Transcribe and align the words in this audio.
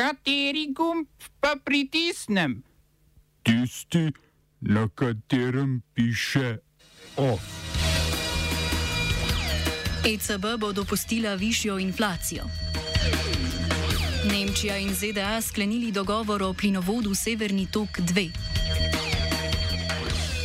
Kateri 0.00 0.72
gumb 0.72 1.04
pa 1.40 1.60
pritisnem? 1.64 2.62
Tisti, 3.44 4.08
na 4.60 4.88
katerem 4.88 5.82
piše 5.94 6.56
OF. 7.16 7.44
ECB 10.04 10.56
bo 10.58 10.72
dopustila 10.72 11.34
višjo 11.34 11.78
inflacijo. 11.78 12.44
Nemčija 14.32 14.76
in 14.76 14.94
ZDA 14.94 15.40
sklenili 15.40 15.92
dogovor 15.92 16.42
o 16.42 16.54
plinovodu 16.54 17.14
Severni 17.14 17.66
tok 17.72 17.98
2. 17.98 18.30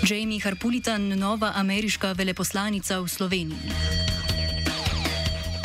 Jamie 0.10 0.42
Harpulitan, 0.44 1.08
nova 1.08 1.52
ameriška 1.56 2.12
veleposlanica 2.12 3.00
v 3.00 3.08
Sloveniji. 3.08 3.72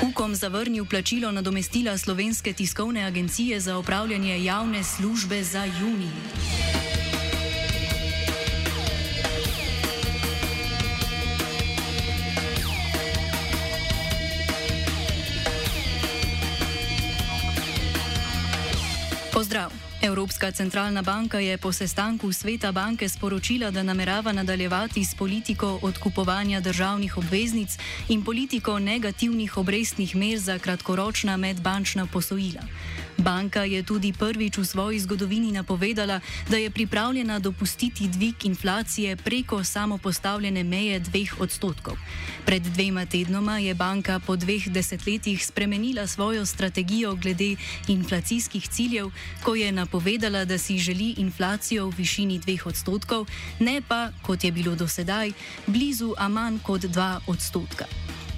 Ukom 0.03 0.35
zavrnil 0.35 0.85
plačilo 0.85 1.33
nadomestila 1.33 1.99
slovenske 1.99 2.53
tiskovne 2.53 3.05
agencije 3.05 3.61
za 3.61 3.79
upravljanje 3.79 4.45
javne 4.45 4.85
službe 4.85 5.43
za 5.45 5.65
juni. 5.65 6.11
Evropska 20.11 20.51
centralna 20.51 21.03
banka 21.03 21.39
je 21.39 21.59
po 21.59 21.73
sestanku 21.73 22.33
sveta 22.33 22.73
banke 22.73 23.09
sporočila, 23.09 23.71
da 23.71 23.83
namerava 23.83 24.33
nadaljevati 24.33 25.05
s 25.05 25.15
politiko 25.15 25.79
odkupovanja 25.83 26.61
državnih 26.61 27.19
obveznic 27.19 27.79
in 28.09 28.25
politiko 28.25 28.79
negativnih 28.79 29.57
obrestnih 29.57 30.17
mer 30.17 30.39
za 30.39 30.59
kratkoročna 30.59 31.37
medbančna 31.37 32.07
posojila. 32.07 32.63
Banka 33.21 33.69
je 33.69 33.85
tudi 33.85 34.17
prvič 34.17 34.57
v 34.57 34.65
svoji 34.65 34.99
zgodovini 35.05 35.53
napovedala, 35.53 36.21
da 36.49 36.57
je 36.57 36.71
pripravljena 36.71 37.39
dopustiti 37.39 38.09
dvig 38.09 38.49
inflacije 38.49 39.17
preko 39.17 39.65
samopostavljene 39.65 40.65
meje 40.65 41.01
dveh 41.01 41.41
odstotkov. 41.41 42.01
Pred 42.47 42.63
dvema 42.63 43.07
tednoma 43.07 43.59
je 43.59 43.75
banka 43.75 44.21
po 44.25 44.37
dveh 44.37 44.69
desetletjih 44.73 45.47
spremenila 45.47 46.07
svojo 46.07 46.47
strategijo 46.47 47.15
glede 47.15 47.57
inflacijskih 47.89 48.69
ciljev, 48.69 49.11
ko 49.45 49.55
je 49.55 49.73
napovedala, 49.73 50.45
da 50.45 50.59
si 50.59 50.79
želi 50.79 51.15
inflacijo 51.19 51.87
v 51.87 51.95
višini 51.97 52.39
dveh 52.39 52.67
odstotkov, 52.67 53.29
ne 53.61 53.83
pa, 53.89 54.09
kot 54.23 54.45
je 54.45 54.53
bilo 54.53 54.75
do 54.75 54.89
sedaj, 54.89 55.33
blizu, 55.67 56.15
a 56.17 56.29
manj 56.29 56.59
kot 56.65 56.81
dva 56.89 57.21
odstotka. 57.27 57.85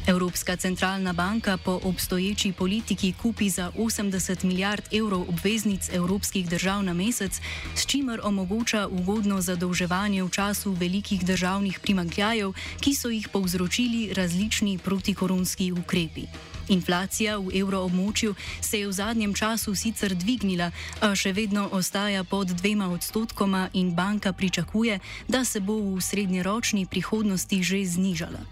Evropska 0.07 0.57
centralna 0.57 1.13
banka 1.13 1.57
po 1.57 1.81
obstoječi 1.85 2.53
politiki 2.53 3.15
kupi 3.23 3.51
za 3.51 3.71
80 3.79 4.45
milijard 4.45 4.83
evrov 4.93 5.21
obveznic 5.21 5.89
evropskih 5.93 6.49
držav 6.49 6.83
na 6.83 6.95
mesec, 6.95 7.41
s 7.75 7.87
čimer 7.87 8.21
omogoča 8.23 8.89
ugodno 8.89 9.41
zadolževanje 9.41 10.23
v 10.23 10.31
času 10.31 10.73
velikih 10.73 11.25
državnih 11.25 11.81
primankljajev, 11.81 12.53
ki 12.81 12.95
so 12.95 13.09
jih 13.09 13.29
povzročili 13.29 14.15
različni 14.15 14.79
protikoronski 14.79 15.73
ukrepi. 15.73 16.27
Inflacija 16.69 17.39
v 17.39 17.51
evroobmočju 17.61 18.35
se 18.61 18.81
je 18.81 18.87
v 18.87 18.93
zadnjem 18.93 19.35
času 19.35 19.75
sicer 19.75 20.15
dvignila, 20.15 20.71
a 21.01 21.15
še 21.15 21.33
vedno 21.33 21.69
ostaja 21.73 22.25
pod 22.25 22.49
dvema 22.49 22.89
odstotkoma 22.93 23.69
in 23.73 23.95
banka 23.95 24.33
pričakuje, 24.33 24.99
da 25.29 25.45
se 25.45 25.61
bo 25.61 25.77
v 25.79 26.01
srednjeročni 26.01 26.87
prihodnosti 26.87 27.63
že 27.63 27.85
znižala. 27.85 28.43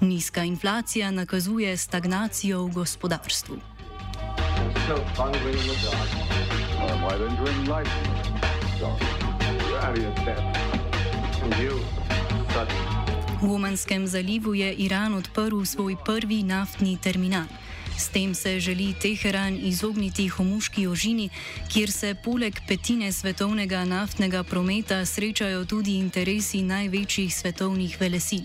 Nizka 0.00 0.44
inflacija 0.44 1.10
nakazuje 1.10 1.76
stagnacijo 1.76 2.64
v 2.64 2.72
gospodarstvu. 2.72 3.58
V 13.38 13.54
Omanskem 13.54 14.02
zalivu 14.06 14.54
je 14.54 14.66
Iran 14.82 15.14
odprl 15.14 15.62
svoj 15.62 15.94
prvi 16.04 16.42
naftni 16.42 16.98
terminal. 16.98 17.46
S 17.94 18.10
tem 18.10 18.34
se 18.34 18.60
želi 18.60 18.94
Teheran 18.98 19.54
izogniti 19.62 20.28
homuški 20.28 20.86
ožini, 20.86 21.30
kjer 21.70 21.90
se 21.90 22.14
poleg 22.24 22.58
petine 22.68 23.12
svetovnega 23.12 23.84
naftnega 23.84 24.42
prometa 24.42 25.04
srečajo 25.06 25.64
tudi 25.64 25.94
interesi 26.02 26.62
največjih 26.62 27.34
svetovnih 27.34 28.00
velesil. 28.00 28.42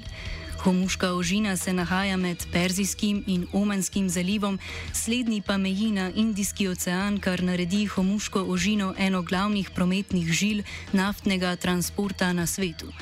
Homuška 0.61 1.13
ožina 1.13 1.57
se 1.57 1.73
nahaja 1.73 2.17
med 2.17 2.45
Perzijskim 2.51 3.23
in 3.27 3.47
Omanskim 3.53 4.09
zalivom, 4.09 4.59
slednji 4.93 5.41
pa 5.41 5.57
meji 5.57 5.91
na 5.91 6.11
Indijski 6.15 6.67
ocean, 6.67 7.17
kar 7.19 7.43
naredi 7.43 7.85
Homuško 7.85 8.45
ožino 8.47 8.93
eno 8.97 9.21
glavnih 9.21 9.69
prometnih 9.69 10.31
žil 10.31 10.63
naftnega 10.91 11.55
transporta 11.55 12.33
na 12.33 12.47
svetu. 12.47 12.93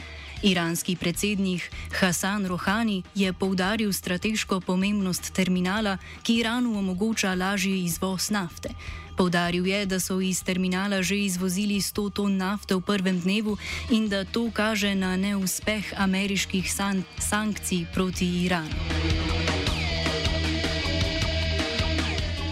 Iranski 0.43 0.95
predsednik 0.95 1.71
Hasan 1.99 2.45
Rohani 2.45 3.03
je 3.15 3.33
poudaril 3.33 3.93
strateško 3.93 4.59
pomembnost 4.59 5.33
terminala, 5.33 5.97
ki 6.23 6.35
Iranu 6.39 6.79
omogoča 6.79 7.33
lažji 7.33 7.83
izvoz 7.83 8.29
nafte. 8.29 8.69
Poudaril 9.17 9.67
je, 9.67 9.85
da 9.85 9.99
so 9.99 10.21
iz 10.21 10.43
terminala 10.43 11.01
že 11.01 11.17
izvozili 11.17 11.81
100 11.81 12.11
ton 12.13 12.37
nafte 12.37 12.75
v 12.75 12.81
prvem 12.81 13.19
dnevu 13.19 13.57
in 13.89 14.09
da 14.09 14.25
to 14.25 14.49
kaže 14.53 14.95
na 14.95 15.17
neuspeh 15.17 15.93
ameriških 15.97 16.73
san 16.73 17.03
sankcij 17.19 17.85
proti 17.93 18.25
Iranu. 18.45 19.40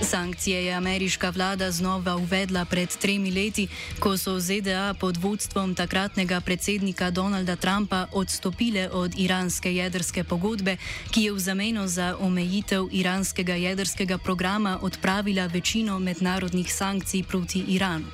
Sankcije 0.10 0.66
je 0.66 0.74
ameriška 0.74 1.30
vlada 1.30 1.72
znova 1.72 2.16
uvedla 2.16 2.66
pred 2.66 2.90
tremi 2.98 3.32
leti, 3.32 3.68
ko 4.00 4.18
so 4.18 4.40
ZDA 4.40 4.94
pod 5.00 5.18
vodstvom 5.18 5.76
takratnega 5.76 6.42
predsednika 6.42 7.12
Donalda 7.12 7.56
Trumpa 7.56 8.08
odstopile 8.12 8.90
od 8.90 9.14
iranske 9.18 9.76
jedrske 9.76 10.24
pogodbe, 10.24 10.78
ki 11.12 11.24
je 11.24 11.34
v 11.34 11.40
zameno 11.40 11.88
za 11.88 12.18
omejitev 12.20 12.90
iranskega 12.92 13.54
jedrskega 13.54 14.18
programa 14.18 14.80
odpravila 14.82 15.46
večino 15.46 16.00
mednarodnih 16.00 16.74
sankcij 16.74 17.24
proti 17.24 17.64
Iranu. 17.68 18.10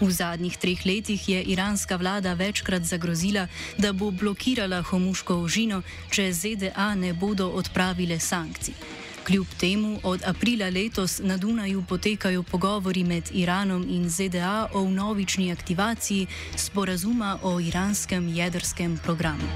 V 0.00 0.10
zadnjih 0.10 0.56
treh 0.56 0.86
letih 0.86 1.28
je 1.28 1.42
iranska 1.42 1.96
vlada 1.96 2.32
večkrat 2.34 2.82
zagrozila, 2.82 3.48
da 3.78 3.92
bo 3.92 4.10
blokirala 4.10 4.82
homuško 4.82 5.34
ožino, 5.34 5.82
če 6.10 6.32
ZDA 6.32 6.94
ne 6.94 7.12
bodo 7.12 7.48
odpravile 7.48 8.18
sankcij. 8.20 9.03
Kljub 9.24 9.46
temu 9.60 9.98
od 10.02 10.22
aprila 10.26 10.68
letos 10.68 11.20
na 11.22 11.36
Dunaju 11.36 11.84
potekajo 11.88 12.42
pogovori 12.42 13.04
med 13.04 13.24
Iranom 13.32 13.86
in 13.88 14.10
ZDA 14.10 14.68
o 14.74 14.90
novični 14.90 15.52
aktivaciji 15.52 16.26
sporazuma 16.56 17.38
o 17.42 17.60
iranskem 17.60 18.28
jedrskem 18.28 18.98
programu. 19.04 19.48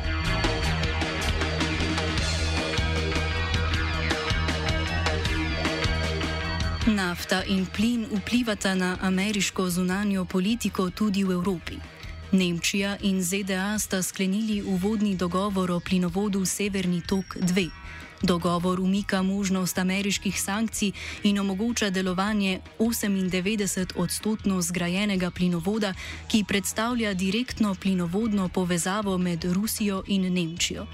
Nafta 6.87 7.43
in 7.45 7.67
plin 7.77 8.07
vplivata 8.13 8.75
na 8.75 8.97
ameriško 9.03 9.71
zunanjo 9.71 10.25
politiko 10.25 10.91
tudi 10.91 11.25
v 11.25 11.33
Evropi. 11.33 11.98
Nemčija 12.33 12.97
in 13.03 13.23
ZDA 13.23 13.79
sta 13.79 14.03
sklenili 14.03 14.63
uvodni 14.63 15.17
dogovor 15.17 15.71
o 15.71 15.81
plinovodu 15.81 16.45
Severni 16.45 17.03
tok 17.07 17.37
2. 17.37 17.71
Dogovor 18.23 18.81
umika 18.81 19.23
možnost 19.23 19.79
ameriških 19.79 20.43
sankcij 20.43 20.93
in 21.23 21.39
omogoča 21.39 21.91
delovanje 21.91 22.61
98-odstotno 22.79 24.63
zgrajenega 24.63 25.31
plinovoda, 25.31 25.95
ki 26.29 26.45
predstavlja 26.49 27.15
direktno 27.15 27.75
plinovodno 27.75 28.49
povezavo 28.49 29.19
med 29.19 29.45
Rusijo 29.45 30.03
in 30.07 30.33
Nemčijo. 30.33 30.87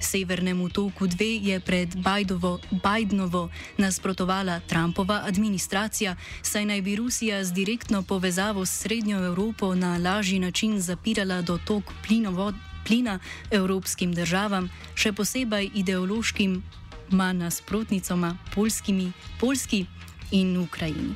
Severnemu 0.00 0.68
toku 0.68 1.06
2 1.06 1.48
je 1.48 1.60
pred 1.60 1.96
Bajdovo, 1.96 2.58
Bidenovo 2.70 3.50
nasprotovala 3.76 4.60
Trumpova 4.60 5.22
administracija, 5.24 6.16
saj 6.42 6.64
naj 6.64 6.82
bi 6.82 6.96
Rusija 6.96 7.44
z 7.44 7.52
direktno 7.52 8.02
povezavo 8.02 8.66
s 8.66 8.70
Srednjo 8.70 9.18
Evropo 9.18 9.74
na 9.74 9.98
lažji 9.98 10.38
način 10.38 10.80
zapirala 10.80 11.42
dotok 11.42 11.84
plinovod, 12.06 12.54
plina 12.86 13.18
evropskim 13.50 14.14
državam, 14.14 14.70
še 14.94 15.12
posebej 15.12 15.70
ideološkim 15.74 16.62
nasprotnicama, 17.10 18.36
polski 18.54 19.86
in 20.30 20.56
Ukrajini. 20.56 21.14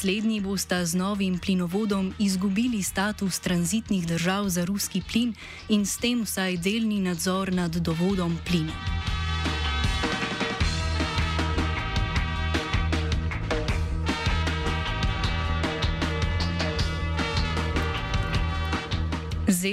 Slednji 0.00 0.40
bosta 0.40 0.84
z 0.86 0.94
novim 0.94 1.38
plinovodom 1.38 2.14
izgubili 2.18 2.82
status 2.82 3.40
tranzitnih 3.40 4.06
držav 4.06 4.48
za 4.48 4.64
ruski 4.64 5.02
plin 5.12 5.34
in 5.68 5.86
s 5.86 5.96
tem 5.96 6.22
vsaj 6.22 6.56
delni 6.56 7.00
nadzor 7.00 7.52
nad 7.52 7.76
dovodom 7.76 8.38
plina. 8.46 9.03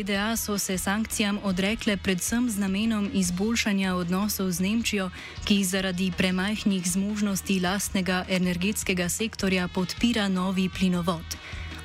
ZDA 0.01 0.37
so 0.37 0.57
se 0.57 0.77
sankcijam 0.77 1.39
odrekle 1.43 1.97
predvsem 1.97 2.49
z 2.49 2.57
namenom 2.57 3.09
izboljšanja 3.13 3.95
odnosov 3.95 4.51
z 4.51 4.59
Nemčijo, 4.59 5.09
ki 5.45 5.63
zaradi 5.63 6.11
premajhnih 6.17 6.87
zmožnosti 6.87 7.59
lastnega 7.59 8.25
energetskega 8.29 9.09
sektorja 9.09 9.67
podpira 9.67 10.27
novi 10.27 10.69
plinovod. 10.69 11.37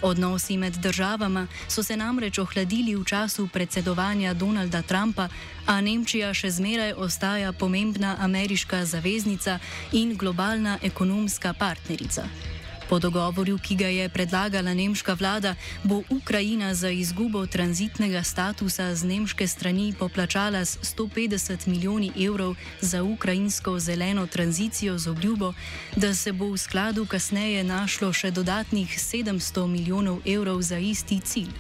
Odnosi 0.03 0.57
med 0.57 0.73
državama 0.73 1.47
so 1.69 1.83
se 1.83 1.97
namreč 1.97 2.39
ohladili 2.39 2.97
v 2.97 3.05
času 3.05 3.49
predsedovanja 3.53 4.35
Donalda 4.35 4.83
Trumpa, 4.83 5.29
a 5.67 5.81
Nemčija 5.81 6.35
še 6.35 6.51
zmeraj 6.51 6.93
ostaja 6.93 7.53
pomembna 7.53 8.17
ameriška 8.21 8.85
zaveznica 8.85 9.59
in 9.93 10.17
globalna 10.17 10.79
ekonomska 10.83 11.53
partnerica. 11.53 12.56
Po 12.87 12.99
dogovoru, 13.03 13.59
ki 13.59 13.75
ga 13.75 13.89
je 13.91 14.07
predlagala 14.09 14.71
nemška 14.75 15.19
vlada, 15.19 15.57
bo 15.83 16.07
Ukrajina 16.11 16.71
za 16.75 16.87
izgubo 16.91 17.47
tranzitnega 17.47 18.23
statusa 18.23 18.95
z 18.95 19.03
nemške 19.05 19.47
strani 19.47 19.91
poplačala 19.99 20.63
s 20.63 20.79
150 20.95 21.67
milijoni 21.67 22.13
evrov 22.15 22.55
za 22.81 23.03
ukrajinsko 23.03 23.79
zeleno 23.79 24.27
tranzicijo 24.27 24.99
z 24.99 25.11
obljubo, 25.11 25.53
da 25.97 26.15
se 26.15 26.33
bo 26.33 26.55
v 26.55 26.59
skladu 26.59 27.07
kasneje 27.07 27.65
našlo 27.65 28.13
še 28.13 28.31
dodatnih 28.31 28.87
700 28.87 29.67
milijonov 29.67 30.23
evrov 30.23 30.63
za 30.63 30.79
isti 30.79 31.21
cilj. 31.21 31.51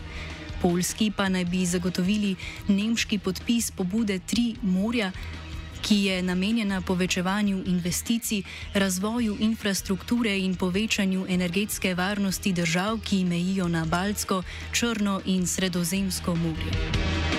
Polski 0.62 1.11
pa 1.11 1.29
naj 1.29 1.44
bi 1.44 1.67
zagotovili 1.67 2.37
nemški 2.69 3.19
podpis 3.19 3.70
pobude 3.70 4.19
Tri 4.19 4.55
morja 4.62 5.11
ki 5.87 6.05
je 6.05 6.23
namenjena 6.23 6.81
povečevanju 6.81 7.62
investicij, 7.67 8.43
razvoju 8.75 9.37
infrastrukture 9.41 10.38
in 10.38 10.56
povečanju 10.56 11.27
energetske 11.29 11.94
varnosti 11.94 12.53
držav, 12.53 12.99
ki 13.05 13.25
mejijo 13.25 13.69
na 13.69 13.85
Baltsko, 13.85 14.43
Črno 14.73 15.21
in 15.27 15.47
Sredozemsko 15.47 16.35
morje. 16.35 17.36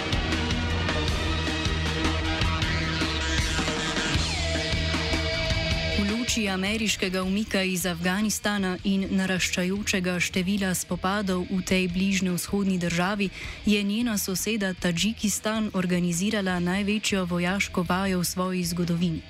Luči 6.38 6.50
ameriškega 6.50 7.24
umika 7.24 7.62
iz 7.62 7.86
Afganistana 7.86 8.78
in 8.84 9.08
naraščajočega 9.10 10.20
števila 10.22 10.70
spopadov 10.78 11.48
v 11.50 11.62
tej 11.66 11.88
bližnji 11.90 12.30
vzhodni 12.30 12.78
državi 12.78 13.30
je 13.66 13.84
njena 13.84 14.18
soseda 14.18 14.74
Tadžikistan 14.74 15.72
organizirala 15.74 16.60
največjo 16.60 17.26
vojaško 17.26 17.86
vajo 17.90 18.20
v 18.20 18.26
svoji 18.26 18.64
zgodovini. 18.64 19.22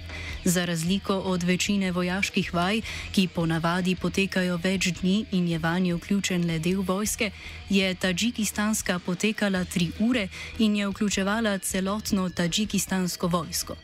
Za 0.43 0.65
razliko 0.65 1.15
od 1.15 1.43
večine 1.43 1.91
vojaških 1.91 2.53
vaj, 2.53 2.81
ki 3.15 3.27
ponavadi 3.27 3.95
potekajo 3.95 4.57
več 4.57 4.91
dni 4.99 5.25
in 5.31 5.47
je 5.47 5.59
vanje 5.59 5.95
vključen 5.95 6.43
le 6.43 6.59
del 6.59 6.81
vojske, 6.81 7.31
je 7.69 7.95
Tadžikistanska 7.95 8.99
potekala 8.99 9.63
tri 9.63 9.91
ure 9.99 10.27
in 10.59 10.75
je 10.75 10.87
vključevala 10.87 11.57
celotno 11.57 12.29
tadžikistansko 12.29 13.27
vojsko. 13.27 13.77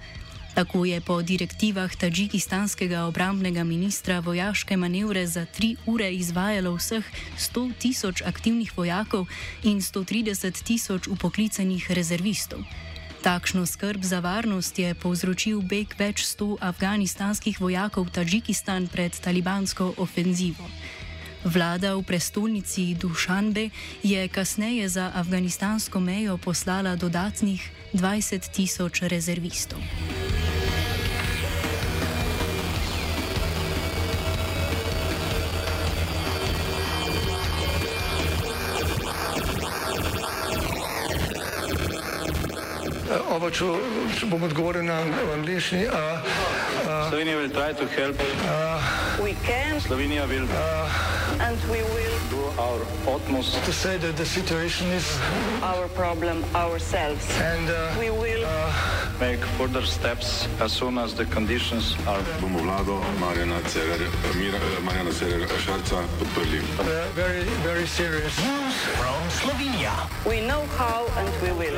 Tako 0.54 0.86
je 0.86 1.02
po 1.02 1.22
direktivah 1.22 1.90
tadžikistanskega 1.96 3.10
obrambnega 3.10 3.64
ministra 3.64 4.20
vojaške 4.20 4.78
manevre 4.78 5.28
za 5.28 5.46
tri 5.46 5.76
ure 5.86 6.14
izvajalo 6.14 6.76
vseh 6.78 7.04
100 7.38 7.74
tisoč 7.80 8.22
aktivnih 8.22 8.78
vojakov 8.78 9.26
in 9.64 9.82
130 9.82 10.64
tisoč 10.64 11.08
upoklicenih 11.08 11.92
rezervistov. 11.92 12.62
Takšno 13.24 13.66
skrb 13.66 14.04
za 14.04 14.20
varnost 14.20 14.80
je 14.80 14.94
povzročil 14.94 15.62
beg 15.62 15.96
več 15.98 16.22
sto 16.28 16.58
afganistanskih 16.62 17.58
vojakov 17.58 18.12
v 18.12 18.14
Tadžikistan 18.20 18.92
pred 18.92 19.16
talibansko 19.16 19.96
ofenzivo. 19.98 20.68
Vlada 21.44 21.96
v 21.96 22.04
prestolnici 22.04 22.94
Dušanbe 22.96 23.72
je 24.04 24.28
kasneje 24.28 24.90
za 24.90 25.12
afganistansko 25.16 26.00
mejo 26.00 26.38
poslala 26.38 26.96
dodatnih 26.96 27.64
20 27.96 28.52
tisoč 28.52 29.02
rezervistov. 29.02 29.80
Oba, 43.54 43.78
če, 44.10 44.18
če 44.18 44.28
bom 44.32 44.42
odgovoril 44.48 44.82
na 44.88 44.96
angliški. 45.36 45.86
Slovenija 47.10 47.38
will 47.38 47.52
try 47.54 47.70
to 47.70 47.86
help. 47.86 48.18
Uh, 48.50 48.82
we 49.22 49.36
can. 49.46 49.78
Slovenija 49.78 50.26
will. 50.26 50.50
And 51.38 51.58
we 51.70 51.86
will 51.94 52.18
do 52.34 52.42
our 52.58 52.82
utmost 53.06 53.62
to 53.66 53.72
say 53.72 53.98
that 53.98 54.18
the 54.18 54.26
situation 54.26 54.90
is 54.90 55.06
our 55.62 55.88
problem 55.90 56.44
ourselves. 56.56 57.30
And 57.38 57.70
uh, 57.70 57.94
we 58.00 58.10
will 58.10 58.42
uh, 58.42 58.74
make 59.22 59.46
further 59.62 59.86
steps 59.86 60.48
as 60.60 60.74
soon 60.74 60.98
as 60.98 61.14
the 61.14 61.26
conditions 61.26 61.94
are. 62.08 62.26
Bomo 62.42 62.66
vlado 62.66 63.06
Marjana 63.22 63.62
Cererja 65.14 65.58
Šarca 65.62 66.02
podprli. 66.18 66.66
Very, 67.14 67.46
very 67.62 67.86
serious. 67.86 68.34
News 68.42 68.76
from 68.98 69.22
Slovenia. 69.30 69.94
We 70.26 70.42
know 70.42 70.66
how 70.82 71.06
and 71.22 71.30
we 71.46 71.54
will. 71.54 71.78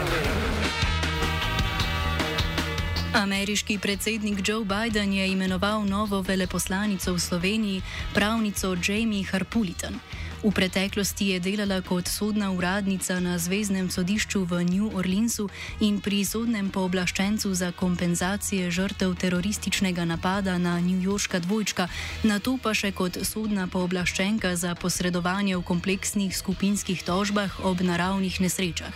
Ameriški 3.16 3.78
predsednik 3.80 4.48
Joe 4.48 4.66
Biden 4.66 5.14
je 5.14 5.32
imenoval 5.32 5.86
novo 5.86 6.22
veleposlanico 6.22 7.14
v 7.14 7.20
Sloveniji, 7.20 7.82
pravnico 8.14 8.76
Jamie 8.76 9.24
Harpulitan. 9.24 10.00
V 10.46 10.54
preteklosti 10.54 11.34
je 11.34 11.42
delala 11.42 11.82
kot 11.82 12.06
sodna 12.06 12.54
uradnica 12.54 13.18
na 13.18 13.34
Zvezdnem 13.42 13.90
sodišču 13.90 14.46
v 14.46 14.62
New 14.62 14.94
Orleansu 14.94 15.50
in 15.82 15.98
pri 15.98 16.22
sodnem 16.22 16.70
pooblaščencu 16.70 17.50
za 17.50 17.74
kompenzacije 17.74 18.70
žrtev 18.70 19.18
terorističnega 19.18 20.06
napada 20.06 20.62
na 20.62 20.78
New 20.78 21.02
Yorkska 21.02 21.42
dvojčka, 21.42 21.90
na 22.30 22.38
to 22.38 22.62
pa 22.62 22.78
še 22.78 22.94
kot 22.94 23.18
sodna 23.26 23.66
pooblaščenka 23.66 24.54
za 24.54 24.78
posredovanje 24.78 25.58
v 25.58 25.66
kompleksnih 25.66 26.30
skupinskih 26.30 27.02
tožbah 27.02 27.50
ob 27.66 27.82
naravnih 27.82 28.38
nesrečah 28.38 28.94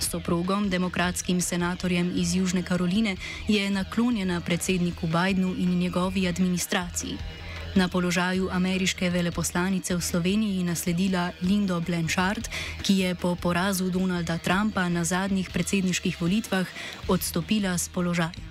soprogom, 0.00 0.66
demokratskim 0.72 1.40
senatorjem 1.44 2.10
iz 2.16 2.34
Južne 2.34 2.64
Karoline, 2.66 3.14
je 3.46 3.70
naklonjena 3.70 4.40
predsedniku 4.40 5.06
Bidenu 5.06 5.54
in 5.54 5.78
njegovi 5.78 6.26
administraciji. 6.28 7.39
Na 7.74 7.88
položaju 7.88 8.48
ameriške 8.50 9.10
veleposlanice 9.10 9.96
v 9.96 10.02
Sloveniji 10.02 10.64
nasledila 10.66 11.30
Lindo 11.42 11.80
Blanchard, 11.80 12.48
ki 12.82 12.98
je 12.98 13.14
po 13.14 13.38
porazu 13.38 13.90
Donalda 13.90 14.38
Trumpa 14.38 14.88
na 14.88 15.04
zadnjih 15.04 15.50
predsedniških 15.50 16.20
volitvah 16.20 16.66
odstopila 17.08 17.78
z 17.78 17.88
položaja. 17.88 18.50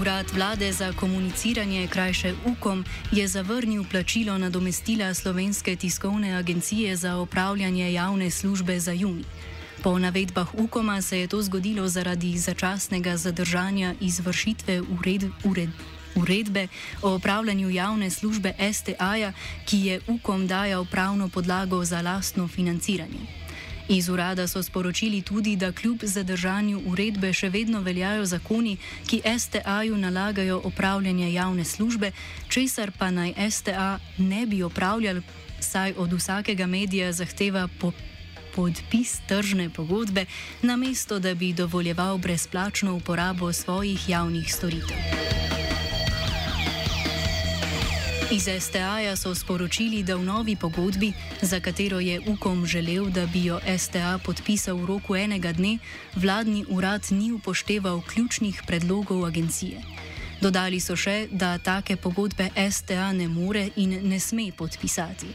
Urad 0.00 0.30
vlade 0.34 0.72
za 0.72 0.92
komuniciranje, 0.92 1.86
krajše 1.86 2.34
UKOM, 2.46 2.84
je 3.12 3.28
zavrnil 3.28 3.84
plačilo 3.90 4.38
nadomestila 4.38 5.14
Slovenske 5.14 5.76
tiskovne 5.76 6.34
agencije 6.34 6.96
za 6.96 7.16
opravljanje 7.16 7.92
javne 7.92 8.30
službe 8.30 8.80
za 8.80 8.92
juni. 8.92 9.24
Po 9.82 9.98
navedbah 9.98 10.54
UKOMA 10.54 11.02
se 11.02 11.18
je 11.18 11.26
to 11.26 11.42
zgodilo 11.42 11.88
zaradi 11.88 12.38
začasnega 12.38 13.16
zadržanja 13.16 13.94
izvršitve 14.00 14.80
ured, 14.80 15.24
ured, 15.44 15.70
uredbe 16.14 16.68
o 17.02 17.14
opravljanju 17.14 17.70
javne 17.70 18.10
službe 18.10 18.52
STA-ja, 18.72 19.32
ki 19.64 19.78
je 19.78 20.00
UKOM 20.06 20.46
dajal 20.46 20.84
pravno 20.84 21.28
podlago 21.28 21.84
za 21.84 22.00
lastno 22.00 22.48
financiranje. 22.48 23.24
Iz 23.88 24.08
urada 24.08 24.46
so 24.48 24.62
sporočili 24.62 25.22
tudi, 25.22 25.56
da 25.56 25.72
kljub 25.72 25.98
zadržanju 26.02 26.82
uredbe 26.86 27.32
še 27.32 27.48
vedno 27.48 27.80
veljajo 27.80 28.26
zakoni, 28.26 28.76
ki 29.06 29.22
STA-ju 29.38 29.96
nalagajo 29.96 30.60
opravljanje 30.64 31.32
javne 31.32 31.64
službe, 31.64 32.12
česar 32.48 32.92
pa 32.98 33.10
naj 33.10 33.34
STA 33.50 33.98
ne 34.18 34.46
bi 34.46 34.62
opravljal, 34.62 35.22
saj 35.60 35.94
od 35.96 36.12
vsakega 36.12 36.66
medija 36.66 37.12
zahteva 37.12 37.68
po 37.80 37.92
podpis 38.56 39.18
tržne 39.28 39.70
pogodbe, 39.70 40.26
namesto 40.62 41.18
da 41.18 41.34
bi 41.34 41.52
dovoljeval 41.52 42.18
brezplačno 42.18 42.94
uporabo 42.96 43.52
svojih 43.52 44.08
javnih 44.08 44.54
storitev. 44.54 44.96
Iz 48.30 48.46
STA-ja 48.60 49.16
so 49.16 49.34
sporočili, 49.34 50.02
da 50.02 50.14
v 50.14 50.22
novi 50.22 50.56
pogodbi, 50.56 51.12
za 51.42 51.60
katero 51.60 51.98
je 52.00 52.20
UKOM 52.26 52.66
želel, 52.66 53.10
da 53.10 53.26
bi 53.26 53.44
jo 53.44 53.58
STA 53.78 54.18
podpisal 54.24 54.76
v 54.76 54.86
roku 54.86 55.16
enega 55.16 55.52
dne, 55.52 55.78
vladni 56.14 56.64
urad 56.68 57.06
ni 57.10 57.32
upošteval 57.32 58.00
ključnih 58.06 58.62
predlogov 58.66 59.26
agencije. 59.26 59.82
Dodali 60.40 60.80
so 60.80 60.94
še, 60.96 61.26
da 61.30 61.58
take 61.58 61.96
pogodbe 61.96 62.48
STA 62.70 63.12
ne 63.12 63.28
more 63.28 63.68
in 63.76 63.98
ne 64.08 64.20
sme 64.20 64.52
podpisati. 64.56 65.26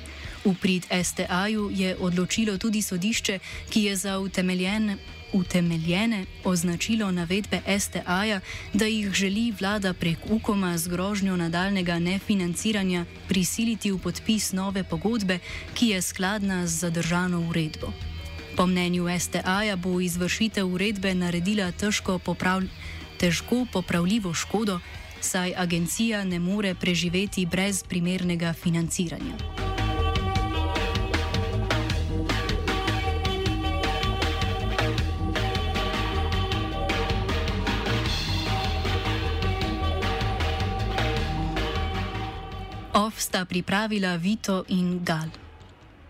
V 0.46 0.54
prid 0.62 0.86
STA-ju 1.04 1.70
je 1.74 1.96
odločilo 1.98 2.58
tudi 2.58 2.82
sodišče, 2.82 3.40
ki 3.70 3.84
je 3.84 3.96
za 3.96 4.20
utemeljen 4.20 4.98
utemeljene 5.34 6.26
označilo 6.44 7.12
navedbe 7.12 7.62
STA-ja, 7.80 8.40
da 8.74 8.86
jih 8.86 9.14
želi 9.14 9.54
vlada 9.60 9.94
prek 9.94 10.18
UKOM-a 10.30 10.78
z 10.78 10.88
grožnjo 10.88 11.36
nadaljnega 11.36 12.00
nefinanciranja 12.00 13.06
prisiliti 13.28 13.92
v 13.92 14.00
podpis 14.00 14.52
nove 14.54 14.84
pogodbe, 14.84 15.40
ki 15.74 15.88
je 15.88 16.02
skladna 16.02 16.68
z 16.68 16.80
zadržano 16.80 17.50
uredbo. 17.50 17.92
Po 18.56 18.68
mnenju 18.68 19.08
STA-ja 19.20 19.76
bo 19.76 20.00
izvršitev 20.00 20.74
uredbe 20.74 21.16
naredila 21.16 21.72
težko, 21.72 22.20
poprav, 22.20 22.64
težko 23.20 23.66
popravljivo 23.74 24.34
škodo, 24.34 24.80
saj 25.22 25.54
agencija 25.58 26.24
ne 26.24 26.40
more 26.40 26.76
preživeti 26.76 27.46
brez 27.46 27.84
primernega 27.84 28.54
financiranja. 28.54 29.55
Ov 43.06 43.22
sta 43.22 43.46
pripravila 43.46 44.18
Vito 44.18 44.66
in 44.74 45.06
Gal. 45.06 45.45